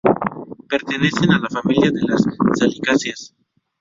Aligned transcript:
Pertenecen 0.67 1.29
a 1.31 1.37
la 1.37 1.47
familia 1.47 1.91
de 1.91 2.01
las 2.01 2.25
Salicáceas. 2.57 3.35